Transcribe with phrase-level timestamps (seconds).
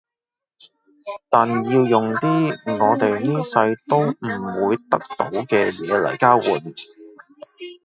[1.29, 4.33] 但要用啲我哋呢世都唔
[4.69, 6.73] 會得到嘅嘢嚟交換